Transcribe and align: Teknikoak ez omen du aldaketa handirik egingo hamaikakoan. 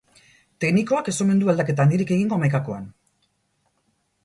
Teknikoak 0.63 1.11
ez 1.11 1.15
omen 1.25 1.43
du 1.43 1.51
aldaketa 1.53 1.85
handirik 1.87 2.15
egingo 2.17 2.41
hamaikakoan. 2.41 2.91